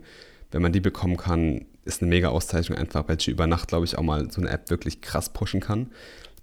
Wenn 0.51 0.61
man 0.61 0.71
die 0.71 0.79
bekommen 0.79 1.17
kann, 1.17 1.65
ist 1.83 2.01
eine 2.01 2.09
mega 2.09 2.29
Auszeichnung 2.29 2.77
einfach, 2.77 3.07
welche 3.07 3.31
über 3.31 3.47
Nacht, 3.47 3.69
glaube 3.69 3.85
ich, 3.85 3.97
auch 3.97 4.03
mal 4.03 4.29
so 4.31 4.39
eine 4.39 4.51
App 4.51 4.69
wirklich 4.69 5.01
krass 5.01 5.29
pushen 5.29 5.59
kann. 5.61 5.87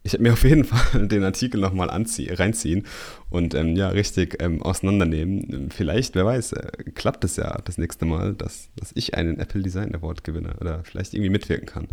Ich 0.07 0.13
habe 0.13 0.23
mir 0.23 0.33
auf 0.35 0.45
jeden 0.45 0.65
Fall 0.65 1.09
den 1.09 1.25
Artikel 1.25 1.61
nochmal 1.61 1.89
reinziehen 1.89 2.87
und 3.29 3.55
ähm, 3.55 3.75
ja, 3.75 3.89
richtig 3.89 4.41
ähm, 4.41 4.63
auseinandernehmen. 4.63 5.71
Vielleicht, 5.71 6.15
wer 6.15 6.25
weiß, 6.25 6.53
äh, 6.53 6.71
klappt 6.95 7.25
es 7.25 7.37
ja 7.37 7.59
das 7.65 7.77
nächste 7.77 8.07
Mal, 8.07 8.35
dass, 8.35 8.71
dass 8.77 8.93
ich 8.95 9.15
einen 9.15 9.41
Apple 9.41 9.63
Design 9.63 9.95
Award 9.95 10.23
gewinne 10.23 10.55
oder 10.61 10.85
vielleicht 10.85 11.13
irgendwie 11.13 11.31
mitwirken 11.31 11.67
kann. 11.67 11.89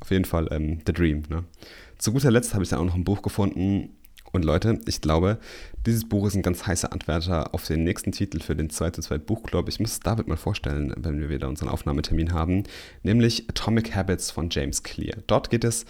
Auf 0.00 0.10
jeden 0.10 0.24
Fall 0.24 0.48
ähm, 0.50 0.80
The 0.86 0.94
Dream. 0.94 1.24
Ne? 1.28 1.44
Zu 1.98 2.12
guter 2.12 2.30
Letzt 2.30 2.54
habe 2.54 2.64
ich 2.64 2.70
dann 2.70 2.78
auch 2.80 2.84
noch 2.84 2.94
ein 2.94 3.04
Buch 3.04 3.20
gefunden, 3.20 3.90
und 4.32 4.44
Leute, 4.44 4.78
ich 4.86 5.00
glaube, 5.00 5.38
dieses 5.86 6.06
Buch 6.06 6.26
ist 6.26 6.34
ein 6.34 6.42
ganz 6.42 6.66
heißer 6.66 6.92
Anwärter 6.92 7.54
auf 7.54 7.66
den 7.66 7.84
nächsten 7.84 8.12
Titel 8.12 8.40
für 8.40 8.54
den 8.54 8.68
2 8.68 8.90
zu 8.90 9.00
2 9.00 9.18
Buchclub. 9.18 9.68
Ich 9.68 9.80
muss 9.80 9.92
es 9.92 10.00
David 10.00 10.28
mal 10.28 10.36
vorstellen, 10.36 10.92
wenn 10.96 11.20
wir 11.20 11.30
wieder 11.30 11.48
unseren 11.48 11.70
Aufnahmetermin 11.70 12.32
haben, 12.32 12.64
nämlich 13.02 13.48
Atomic 13.48 13.94
Habits 13.94 14.30
von 14.30 14.50
James 14.50 14.82
Clear. 14.82 15.16
Dort 15.26 15.48
geht 15.48 15.64
es 15.64 15.86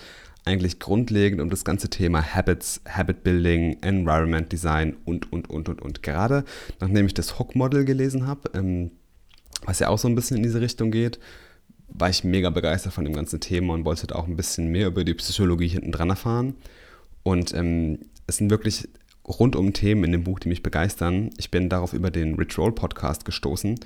eigentlich 0.48 0.78
grundlegend 0.78 1.40
um 1.40 1.50
das 1.50 1.64
ganze 1.64 1.88
Thema 1.88 2.34
Habits, 2.34 2.80
Habit 2.88 3.22
Building, 3.22 3.78
Environment 3.82 4.50
Design 4.50 4.96
und, 5.04 5.30
und, 5.32 5.50
und, 5.50 5.68
und, 5.68 5.82
und. 5.82 6.02
Gerade 6.02 6.44
nachdem 6.80 7.06
ich 7.06 7.14
das 7.14 7.38
Hook-Model 7.38 7.84
gelesen 7.84 8.26
habe, 8.26 8.50
ähm, 8.54 8.90
was 9.64 9.78
ja 9.78 9.88
auch 9.88 9.98
so 9.98 10.08
ein 10.08 10.14
bisschen 10.14 10.38
in 10.38 10.42
diese 10.42 10.60
Richtung 10.60 10.90
geht, 10.90 11.18
war 11.88 12.10
ich 12.10 12.24
mega 12.24 12.50
begeistert 12.50 12.92
von 12.92 13.04
dem 13.04 13.14
ganzen 13.14 13.40
Thema 13.40 13.74
und 13.74 13.84
wollte 13.84 14.14
auch 14.14 14.26
ein 14.26 14.36
bisschen 14.36 14.68
mehr 14.68 14.88
über 14.88 15.04
die 15.04 15.14
Psychologie 15.14 15.68
hinten 15.68 15.92
dran 15.92 16.10
erfahren. 16.10 16.54
Und 17.22 17.54
ähm, 17.54 17.98
es 18.26 18.36
sind 18.36 18.50
wirklich 18.50 18.88
rundum 19.26 19.72
Themen 19.72 20.04
in 20.04 20.12
dem 20.12 20.24
Buch, 20.24 20.38
die 20.38 20.48
mich 20.48 20.62
begeistern. 20.62 21.30
Ich 21.36 21.50
bin 21.50 21.68
darauf 21.68 21.92
über 21.92 22.10
den 22.10 22.34
Rich 22.34 22.56
Roll 22.58 22.74
Podcast 22.74 23.24
gestoßen 23.24 23.78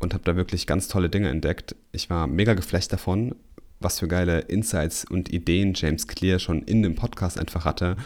und 0.00 0.14
habe 0.14 0.24
da 0.24 0.36
wirklich 0.36 0.66
ganz 0.66 0.88
tolle 0.88 1.10
Dinge 1.10 1.28
entdeckt. 1.28 1.76
Ich 1.92 2.10
war 2.10 2.26
mega 2.26 2.54
geflecht 2.54 2.92
davon, 2.92 3.34
was 3.80 3.98
für 3.98 4.08
geile 4.08 4.40
Insights 4.40 5.04
und 5.04 5.32
Ideen 5.32 5.72
James 5.74 6.06
Clear 6.06 6.38
schon 6.38 6.62
in 6.62 6.82
dem 6.82 6.94
Podcast 6.94 7.38
einfach 7.38 7.64
hatte 7.64 7.96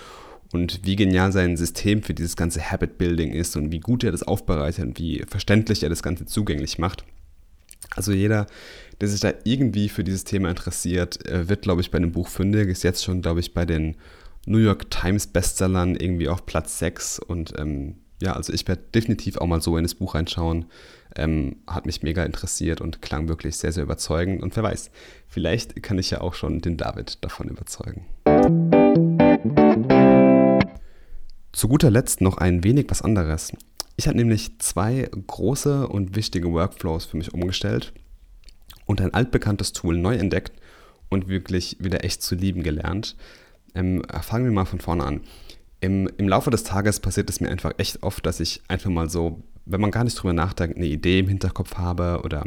und 0.53 0.81
wie 0.85 0.97
genial 0.97 1.33
sein 1.33 1.57
System 1.57 2.03
für 2.03 2.15
dieses 2.15 2.37
ganze 2.37 2.71
Habit 2.71 2.97
Building 2.97 3.33
ist 3.33 3.57
und 3.57 3.73
wie 3.73 3.81
gut 3.81 4.05
er 4.05 4.13
das 4.13 4.23
aufbereitet 4.23 4.85
und 4.85 4.99
wie 4.99 5.25
verständlich 5.29 5.83
er 5.83 5.89
das 5.89 6.03
Ganze 6.03 6.27
zugänglich 6.27 6.79
macht. 6.79 7.05
Also 7.97 8.13
jeder, 8.13 8.47
der 9.01 9.09
sich 9.09 9.21
da 9.21 9.33
irgendwie 9.45 9.89
für 9.89 10.05
dieses 10.05 10.25
Thema 10.25 10.49
interessiert, 10.49 11.19
wird, 11.29 11.63
glaube 11.63 11.81
ich, 11.81 11.91
bei 11.91 11.99
dem 11.99 12.13
Buch 12.13 12.29
fündig, 12.29 12.69
ist 12.69 12.83
jetzt 12.83 13.05
schon, 13.05 13.21
glaube 13.21 13.41
ich, 13.41 13.53
bei 13.53 13.67
den 13.67 13.97
New 14.47 14.59
York 14.59 14.91
Times 14.91 15.27
Bestsellern 15.27 15.97
irgendwie 15.97 16.29
auf 16.29 16.47
Platz 16.47 16.79
6 16.79 17.19
und 17.19 17.55
ähm, 17.59 17.97
ja, 18.23 18.35
also 18.35 18.53
ich 18.53 18.67
werde 18.69 18.83
definitiv 18.95 19.39
auch 19.39 19.47
mal 19.47 19.61
so 19.61 19.77
in 19.77 19.85
das 19.85 19.95
Buch 19.95 20.15
reinschauen. 20.15 20.67
Ähm, 21.17 21.57
hat 21.67 21.87
mich 21.87 22.03
mega 22.03 22.25
interessiert 22.25 22.81
und 22.81 23.03
klang 23.03 23.29
wirklich 23.29 23.57
sehr, 23.57 23.73
sehr 23.73 23.85
überzeugend. 23.85 24.43
Und 24.43 24.57
wer 24.57 24.63
weiß, 24.63 24.91
vielleicht 25.29 25.83
kann 25.83 25.99
ich 25.99 26.11
ja 26.11 26.21
auch 26.21 26.35
schon 26.35 26.61
den 26.61 26.77
David 26.77 27.23
davon 27.25 27.49
überzeugen. 27.49 28.07
Zu 31.53 31.69
guter 31.69 31.91
Letzt 31.91 32.21
noch 32.21 32.39
ein 32.39 32.65
wenig 32.65 32.87
was 32.89 33.03
anderes. 33.03 33.53
Ich 33.97 34.09
habe 34.09 34.17
nämlich 34.17 34.59
zwei 34.59 35.09
große 35.27 35.87
und 35.87 36.17
wichtige 36.17 36.53
Workflows 36.53 37.05
für 37.05 37.17
mich 37.17 37.33
umgestellt 37.33 37.93
und 38.87 39.01
ein 39.01 39.15
altbekanntes 39.15 39.73
Tool 39.73 39.97
neu 39.97 40.17
entdeckt 40.17 40.53
und 41.11 41.29
wirklich 41.29 41.77
wieder 41.79 42.05
echt 42.05 42.23
zu 42.23 42.35
lieben 42.35 42.65
gelernt. 42.65 43.17
Ähm, 43.75 44.03
fangen 44.23 44.47
wir 44.47 44.53
mal 44.53 44.65
von 44.65 44.81
vorne 44.81 45.05
an. 45.05 45.21
Im, 45.81 46.09
Im 46.17 46.29
Laufe 46.29 46.51
des 46.51 46.65
Tages 46.65 47.01
passiert 47.01 47.29
es 47.29 47.41
mir 47.41 47.51
einfach 47.51 47.73
echt 47.79 48.03
oft, 48.03 48.25
dass 48.25 48.41
ich 48.41 48.63
einfach 48.69 48.91
mal 48.91 49.11
so, 49.11 49.43
wenn 49.67 49.81
man 49.81 49.91
gar 49.91 50.05
nicht 50.05 50.15
drüber 50.15 50.33
nachdenkt, 50.33 50.77
eine 50.77 50.87
Idee 50.87 51.21
im 51.21 51.29
Hinterkopf 51.29 51.77
habe 51.77 52.21
oder 52.25 52.45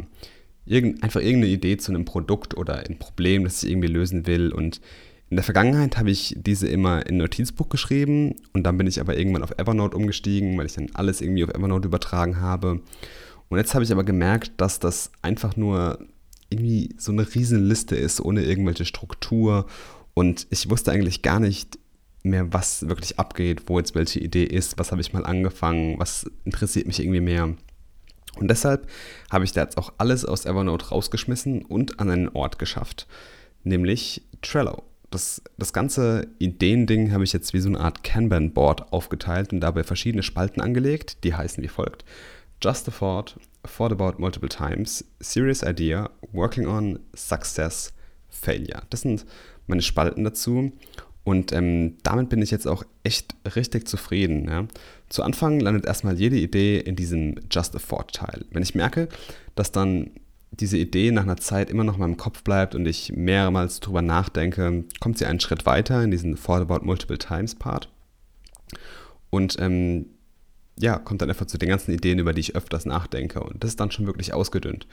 irgend, 0.64 1.02
einfach 1.02 1.20
irgendeine 1.20 1.52
Idee 1.52 1.76
zu 1.76 1.92
einem 1.92 2.04
Produkt 2.04 2.56
oder 2.56 2.78
ein 2.78 2.98
Problem, 2.98 3.44
das 3.44 3.62
ich 3.62 3.70
irgendwie 3.70 3.88
lösen 3.88 4.26
will 4.26 4.52
und 4.52 4.80
in 5.30 5.36
der 5.36 5.44
Vergangenheit 5.44 5.98
habe 5.98 6.10
ich 6.10 6.34
diese 6.38 6.68
immer 6.68 7.04
in 7.06 7.18
Notizbuch 7.18 7.68
geschrieben 7.68 8.36
und 8.54 8.62
dann 8.64 8.78
bin 8.78 8.86
ich 8.86 8.98
aber 9.00 9.16
irgendwann 9.16 9.42
auf 9.42 9.58
Evernote 9.58 9.96
umgestiegen, 9.96 10.56
weil 10.56 10.66
ich 10.66 10.72
dann 10.72 10.88
alles 10.94 11.20
irgendwie 11.20 11.44
auf 11.44 11.50
Evernote 11.50 11.88
übertragen 11.88 12.40
habe. 12.40 12.80
Und 13.48 13.58
jetzt 13.58 13.74
habe 13.74 13.84
ich 13.84 13.92
aber 13.92 14.04
gemerkt, 14.04 14.52
dass 14.56 14.80
das 14.80 15.10
einfach 15.20 15.54
nur 15.56 15.98
irgendwie 16.48 16.94
so 16.96 17.12
eine 17.12 17.26
Riesenliste 17.34 17.94
ist, 17.94 18.22
ohne 18.22 18.42
irgendwelche 18.42 18.86
Struktur. 18.86 19.66
Und 20.14 20.46
ich 20.48 20.70
wusste 20.70 20.92
eigentlich 20.92 21.20
gar 21.20 21.40
nicht 21.40 21.78
mehr, 22.22 22.52
was 22.52 22.88
wirklich 22.88 23.18
abgeht, 23.18 23.62
wo 23.66 23.78
jetzt 23.78 23.94
welche 23.94 24.20
Idee 24.20 24.44
ist, 24.44 24.78
was 24.78 24.90
habe 24.90 25.00
ich 25.00 25.12
mal 25.12 25.24
angefangen, 25.24 25.98
was 25.98 26.30
interessiert 26.44 26.86
mich 26.86 27.00
irgendwie 27.00 27.20
mehr. 27.20 27.54
Und 28.36 28.48
deshalb 28.48 28.88
habe 29.30 29.44
ich 29.44 29.52
da 29.52 29.62
jetzt 29.62 29.78
auch 29.78 29.92
alles 29.98 30.24
aus 30.24 30.44
Evernote 30.44 30.88
rausgeschmissen 30.88 31.64
und 31.64 32.00
an 32.00 32.10
einen 32.10 32.28
Ort 32.28 32.58
geschafft, 32.58 33.06
nämlich 33.64 34.22
Trello 34.42 34.84
das, 35.10 35.42
das 35.56 35.72
ganze 35.72 36.26
Ideending 36.38 37.12
habe 37.12 37.24
ich 37.24 37.32
jetzt 37.32 37.54
wie 37.54 37.60
so 37.60 37.68
eine 37.68 37.80
Art 37.80 38.04
Kanban-Board 38.04 38.92
aufgeteilt 38.92 39.52
und 39.52 39.60
dabei 39.60 39.84
verschiedene 39.84 40.22
Spalten 40.22 40.60
angelegt, 40.60 41.24
die 41.24 41.34
heißen 41.34 41.62
wie 41.62 41.68
folgt. 41.68 42.04
Just 42.62 42.88
a 42.88 42.90
thought, 42.90 43.38
thought 43.62 43.92
about 43.92 44.20
multiple 44.20 44.48
times, 44.48 45.04
serious 45.20 45.62
idea, 45.62 46.10
working 46.32 46.66
on, 46.66 46.98
success, 47.14 47.92
failure. 48.28 48.82
Das 48.90 49.02
sind 49.02 49.24
meine 49.66 49.82
Spalten 49.82 50.24
dazu 50.24 50.72
und 51.28 51.52
ähm, 51.52 51.98
damit 52.04 52.30
bin 52.30 52.40
ich 52.40 52.50
jetzt 52.50 52.66
auch 52.66 52.84
echt 53.04 53.34
richtig 53.54 53.86
zufrieden. 53.86 54.48
Ja. 54.48 54.66
Zu 55.10 55.22
Anfang 55.22 55.60
landet 55.60 55.84
erstmal 55.84 56.18
jede 56.18 56.38
Idee 56.38 56.78
in 56.78 56.96
diesem 56.96 57.34
Just 57.50 57.76
a 57.76 57.78
Thought-Teil. 57.78 58.46
Wenn 58.50 58.62
ich 58.62 58.74
merke, 58.74 59.10
dass 59.54 59.70
dann 59.70 60.12
diese 60.52 60.78
Idee 60.78 61.10
nach 61.10 61.24
einer 61.24 61.36
Zeit 61.36 61.68
immer 61.68 61.84
noch 61.84 61.96
in 61.96 62.00
meinem 62.00 62.16
Kopf 62.16 62.42
bleibt 62.44 62.74
und 62.74 62.86
ich 62.86 63.12
mehrmals 63.14 63.80
drüber 63.80 64.00
nachdenke, 64.00 64.84
kommt 65.00 65.18
sie 65.18 65.26
einen 65.26 65.38
Schritt 65.38 65.66
weiter 65.66 66.02
in 66.02 66.10
diesen 66.10 66.36
Thought 66.36 66.62
About 66.62 66.86
Multiple 66.86 67.18
Times 67.18 67.54
Part. 67.54 67.90
Und 69.28 69.56
ähm, 69.60 70.06
ja, 70.80 70.98
kommt 70.98 71.22
dann 71.22 71.28
einfach 71.28 71.46
zu 71.46 71.58
den 71.58 71.68
ganzen 71.68 71.92
Ideen, 71.92 72.18
über 72.18 72.32
die 72.32 72.40
ich 72.40 72.56
öfters 72.56 72.86
nachdenke. 72.86 73.40
Und 73.40 73.62
das 73.62 73.70
ist 73.70 73.80
dann 73.80 73.90
schon 73.90 74.06
wirklich 74.06 74.32
ausgedünnt. 74.32 74.86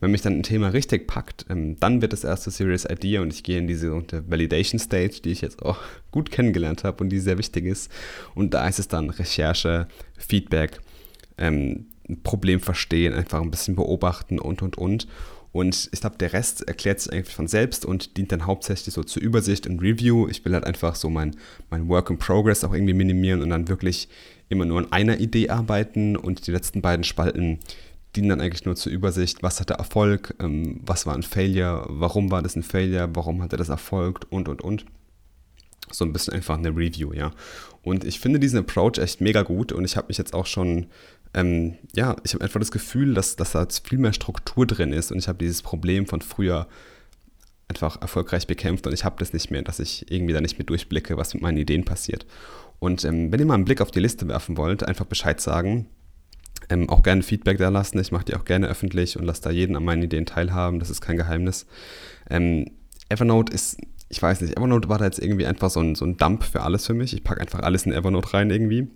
Wenn 0.00 0.10
mich 0.10 0.22
dann 0.22 0.34
ein 0.34 0.42
Thema 0.42 0.68
richtig 0.68 1.06
packt, 1.06 1.46
ähm, 1.50 1.78
dann 1.78 2.00
wird 2.02 2.12
es 2.12 2.24
erst 2.24 2.44
zur 2.44 2.52
Serious 2.52 2.84
Idea 2.84 3.20
und 3.20 3.32
ich 3.32 3.42
gehe 3.42 3.58
in 3.58 3.66
diese 3.66 3.90
Validation 3.92 4.78
Stage, 4.78 5.20
die 5.24 5.30
ich 5.30 5.40
jetzt 5.40 5.62
auch 5.62 5.78
gut 6.10 6.30
kennengelernt 6.30 6.84
habe 6.84 7.02
und 7.02 7.10
die 7.10 7.20
sehr 7.20 7.38
wichtig 7.38 7.64
ist. 7.64 7.90
Und 8.34 8.54
da 8.54 8.66
ist 8.68 8.78
es 8.78 8.88
dann 8.88 9.10
Recherche, 9.10 9.88
Feedback, 10.18 10.80
ähm, 11.38 11.86
Problem 12.22 12.60
verstehen, 12.60 13.14
einfach 13.14 13.40
ein 13.40 13.50
bisschen 13.50 13.76
beobachten 13.76 14.38
und, 14.38 14.62
und, 14.62 14.76
und. 14.76 15.06
Und 15.52 15.88
ich 15.92 16.00
glaube, 16.00 16.16
der 16.18 16.32
Rest 16.32 16.66
erklärt 16.68 17.00
sich 17.00 17.12
eigentlich 17.12 17.34
von 17.34 17.48
selbst 17.48 17.84
und 17.84 18.16
dient 18.16 18.30
dann 18.30 18.46
hauptsächlich 18.46 18.94
so 18.94 19.02
zur 19.02 19.22
Übersicht 19.22 19.66
und 19.66 19.80
Review. 19.80 20.28
Ich 20.28 20.44
will 20.44 20.54
halt 20.54 20.64
einfach 20.64 20.94
so 20.94 21.10
mein, 21.10 21.36
mein 21.70 21.88
Work 21.88 22.10
in 22.10 22.18
Progress 22.18 22.62
auch 22.62 22.72
irgendwie 22.72 22.94
minimieren 22.94 23.42
und 23.42 23.50
dann 23.50 23.68
wirklich 23.68 24.08
immer 24.48 24.64
nur 24.64 24.78
an 24.78 24.92
einer 24.92 25.18
Idee 25.18 25.48
arbeiten. 25.48 26.16
Und 26.16 26.46
die 26.46 26.52
letzten 26.52 26.82
beiden 26.82 27.04
Spalten 27.04 27.58
dienen 28.14 28.28
dann 28.28 28.40
eigentlich 28.40 28.64
nur 28.64 28.76
zur 28.76 28.92
Übersicht, 28.92 29.42
was 29.42 29.60
hatte 29.60 29.74
Erfolg, 29.74 30.34
ähm, 30.40 30.80
was 30.84 31.06
war 31.06 31.14
ein 31.14 31.22
Failure, 31.22 31.86
warum 31.88 32.30
war 32.30 32.42
das 32.42 32.56
ein 32.56 32.62
Failure, 32.62 33.08
warum 33.14 33.42
hatte 33.42 33.56
das 33.56 33.68
erfolgt 33.68 34.30
und, 34.30 34.48
und, 34.48 34.62
und. 34.62 34.84
So 35.92 36.04
ein 36.04 36.12
bisschen 36.12 36.34
einfach 36.34 36.58
eine 36.58 36.70
Review, 36.70 37.12
ja. 37.12 37.32
Und 37.82 38.04
ich 38.04 38.20
finde 38.20 38.38
diesen 38.38 38.60
Approach 38.60 38.98
echt 38.98 39.20
mega 39.20 39.42
gut. 39.42 39.72
Und 39.72 39.84
ich 39.84 39.96
habe 39.96 40.08
mich 40.08 40.18
jetzt 40.18 40.34
auch 40.34 40.46
schon 40.46 40.86
ähm, 41.34 41.76
ja, 41.94 42.16
ich 42.24 42.34
habe 42.34 42.44
einfach 42.44 42.60
das 42.60 42.72
Gefühl, 42.72 43.14
dass, 43.14 43.36
dass 43.36 43.52
da 43.52 43.66
viel 43.84 43.98
mehr 43.98 44.12
Struktur 44.12 44.66
drin 44.66 44.92
ist 44.92 45.12
und 45.12 45.18
ich 45.18 45.28
habe 45.28 45.38
dieses 45.38 45.62
Problem 45.62 46.06
von 46.06 46.20
früher 46.20 46.66
einfach 47.68 48.00
erfolgreich 48.02 48.46
bekämpft 48.46 48.86
und 48.86 48.92
ich 48.92 49.04
habe 49.04 49.16
das 49.18 49.32
nicht 49.32 49.50
mehr, 49.50 49.62
dass 49.62 49.78
ich 49.78 50.10
irgendwie 50.10 50.32
da 50.32 50.40
nicht 50.40 50.58
mehr 50.58 50.66
durchblicke, 50.66 51.16
was 51.16 51.34
mit 51.34 51.42
meinen 51.42 51.58
Ideen 51.58 51.84
passiert. 51.84 52.26
Und 52.80 53.04
ähm, 53.04 53.30
wenn 53.30 53.38
ihr 53.38 53.46
mal 53.46 53.54
einen 53.54 53.64
Blick 53.64 53.80
auf 53.80 53.92
die 53.92 54.00
Liste 54.00 54.26
werfen 54.26 54.56
wollt, 54.56 54.82
einfach 54.82 55.04
Bescheid 55.04 55.40
sagen. 55.40 55.86
Ähm, 56.68 56.88
auch 56.88 57.02
gerne 57.02 57.22
Feedback 57.22 57.58
da 57.58 57.68
lassen. 57.68 57.98
Ich 57.98 58.12
mache 58.12 58.24
die 58.24 58.34
auch 58.34 58.44
gerne 58.44 58.68
öffentlich 58.68 59.18
und 59.18 59.24
lasse 59.24 59.42
da 59.42 59.50
jeden 59.50 59.76
an 59.76 59.84
meinen 59.84 60.02
Ideen 60.02 60.26
teilhaben. 60.26 60.78
Das 60.78 60.90
ist 60.90 61.00
kein 61.00 61.16
Geheimnis. 61.16 61.66
Ähm, 62.28 62.66
Evernote 63.08 63.52
ist, 63.52 63.78
ich 64.08 64.20
weiß 64.20 64.40
nicht, 64.40 64.56
Evernote 64.56 64.88
war 64.88 64.98
da 64.98 65.04
jetzt 65.04 65.20
irgendwie 65.20 65.46
einfach 65.46 65.70
so 65.70 65.80
ein, 65.80 65.94
so 65.94 66.04
ein 66.04 66.16
Dump 66.16 66.42
für 66.44 66.62
alles 66.62 66.86
für 66.86 66.94
mich. 66.94 67.12
Ich 67.12 67.24
packe 67.24 67.40
einfach 67.40 67.60
alles 67.60 67.86
in 67.86 67.92
Evernote 67.92 68.34
rein 68.34 68.50
irgendwie. 68.50 68.88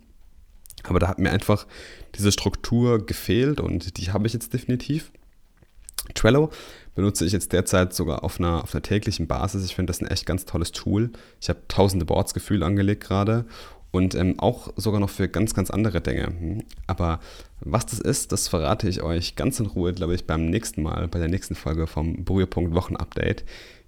Aber 0.84 0.98
da 0.98 1.08
hat 1.08 1.18
mir 1.18 1.30
einfach 1.30 1.66
diese 2.14 2.32
Struktur 2.32 3.04
gefehlt 3.04 3.60
und 3.60 3.96
die 3.98 4.12
habe 4.12 4.26
ich 4.26 4.32
jetzt 4.32 4.52
definitiv. 4.52 5.10
Trello 6.14 6.50
benutze 6.94 7.24
ich 7.24 7.32
jetzt 7.32 7.52
derzeit 7.52 7.94
sogar 7.94 8.22
auf 8.22 8.38
einer, 8.38 8.62
auf 8.62 8.74
einer 8.74 8.82
täglichen 8.82 9.26
Basis. 9.26 9.64
Ich 9.64 9.74
finde 9.74 9.90
das 9.90 10.00
ein 10.00 10.06
echt 10.06 10.26
ganz 10.26 10.44
tolles 10.44 10.72
Tool. 10.72 11.10
Ich 11.40 11.48
habe 11.48 11.60
tausende 11.68 12.04
Boards 12.04 12.34
gefühlt 12.34 12.62
angelegt 12.62 13.02
gerade 13.02 13.46
und 13.94 14.14
ähm, 14.14 14.38
auch 14.38 14.72
sogar 14.76 15.00
noch 15.00 15.10
für 15.10 15.28
ganz, 15.28 15.54
ganz 15.54 15.70
andere 15.70 16.00
Dinge. 16.00 16.26
Hm. 16.26 16.64
Aber 16.86 17.20
was 17.60 17.86
das 17.86 18.00
ist, 18.00 18.32
das 18.32 18.48
verrate 18.48 18.88
ich 18.88 19.02
euch 19.02 19.36
ganz 19.36 19.60
in 19.60 19.66
Ruhe, 19.66 19.92
glaube 19.92 20.14
ich, 20.14 20.26
beim 20.26 20.46
nächsten 20.46 20.82
Mal, 20.82 21.08
bei 21.08 21.18
der 21.18 21.28
nächsten 21.28 21.54
Folge 21.54 21.86
vom 21.86 22.24
Berührpunkt 22.24 22.74
Wochenupdate. 22.74 23.44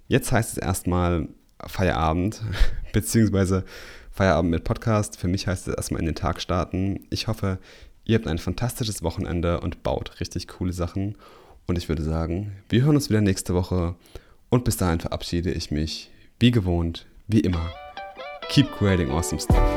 Jetzt 0.07 0.31
heißt 0.31 0.53
es 0.53 0.57
erstmal 0.57 1.27
Feierabend, 1.65 2.41
beziehungsweise 2.93 3.65
Feierabend 4.17 4.49
mit 4.49 4.63
Podcast. 4.63 5.19
Für 5.19 5.27
mich 5.27 5.45
heißt 5.45 5.67
es 5.67 5.75
erstmal 5.75 5.99
in 5.99 6.07
den 6.07 6.15
Tag 6.15 6.41
starten. 6.41 7.01
Ich 7.11 7.27
hoffe, 7.27 7.59
ihr 8.03 8.17
habt 8.17 8.25
ein 8.25 8.39
fantastisches 8.39 9.03
Wochenende 9.03 9.59
und 9.59 9.83
baut 9.83 10.19
richtig 10.19 10.47
coole 10.47 10.73
Sachen. 10.73 11.15
Und 11.67 11.77
ich 11.77 11.87
würde 11.87 12.01
sagen, 12.01 12.53
wir 12.67 12.81
hören 12.81 12.95
uns 12.95 13.11
wieder 13.11 13.21
nächste 13.21 13.53
Woche. 13.53 13.93
Und 14.49 14.63
bis 14.63 14.77
dahin 14.77 15.01
verabschiede 15.01 15.51
ich 15.51 15.69
mich, 15.69 16.09
wie 16.39 16.49
gewohnt, 16.49 17.05
wie 17.27 17.41
immer. 17.41 17.71
Keep 18.49 18.71
creating 18.71 19.11
awesome 19.11 19.39
stuff. 19.39 19.76